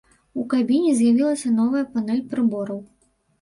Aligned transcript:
У 0.43 0.45
кабіне 0.53 0.93
з'явілася 0.99 1.51
новая 1.59 1.85
панэль 1.93 2.25
прыбораў. 2.33 2.81